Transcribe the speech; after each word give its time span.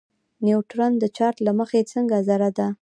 نیوټرون 0.45 0.91
د 0.99 1.03
چارچ 1.17 1.37
له 1.47 1.51
مخې 1.59 1.81
څنګه 1.91 2.15
ذره 2.27 2.49
ده. 2.57 2.67